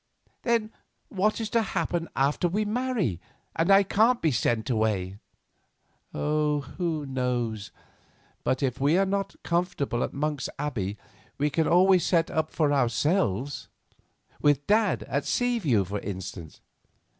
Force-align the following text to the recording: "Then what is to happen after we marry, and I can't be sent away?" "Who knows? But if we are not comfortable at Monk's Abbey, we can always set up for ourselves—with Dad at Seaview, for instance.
"Then 0.41 0.71
what 1.09 1.39
is 1.39 1.51
to 1.51 1.61
happen 1.61 2.09
after 2.15 2.47
we 2.47 2.65
marry, 2.65 3.21
and 3.55 3.69
I 3.69 3.83
can't 3.83 4.19
be 4.19 4.31
sent 4.31 4.67
away?" 4.67 5.19
"Who 6.11 7.05
knows? 7.07 7.71
But 8.43 8.63
if 8.63 8.81
we 8.81 8.97
are 8.97 9.05
not 9.05 9.35
comfortable 9.43 10.03
at 10.03 10.11
Monk's 10.11 10.49
Abbey, 10.57 10.97
we 11.37 11.51
can 11.51 11.67
always 11.67 12.03
set 12.03 12.31
up 12.31 12.49
for 12.49 12.73
ourselves—with 12.73 14.65
Dad 14.65 15.03
at 15.03 15.23
Seaview, 15.23 15.83
for 15.85 15.99
instance. 15.99 16.61